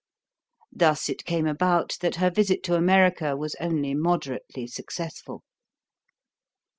Thus 0.71 1.09
it 1.09 1.25
came 1.25 1.45
about 1.45 1.97
that 2.01 2.15
her 2.15 2.31
visit 2.31 2.63
to 2.63 2.73
America 2.73 3.37
was 3.37 3.53
only 3.59 3.93
moderately 3.93 4.65
successful. 4.65 5.43